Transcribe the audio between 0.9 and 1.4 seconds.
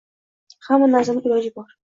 narsaning